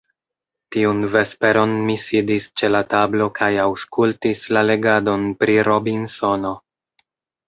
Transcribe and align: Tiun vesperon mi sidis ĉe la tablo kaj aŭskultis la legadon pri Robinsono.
Tiun 0.75 1.01
vesperon 1.15 1.73
mi 1.89 1.97
sidis 2.03 2.47
ĉe 2.61 2.69
la 2.71 2.81
tablo 2.93 3.27
kaj 3.39 3.49
aŭskultis 3.65 4.41
la 4.57 4.63
legadon 4.71 5.27
pri 5.43 5.59
Robinsono. 5.69 6.55